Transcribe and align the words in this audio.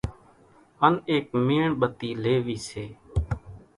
ان 0.85 0.93
ايڪ 1.09 1.25
ميڻ 1.47 1.67
ٻتي 1.79 2.09
ليوي 2.23 2.57
سي، 2.67 2.85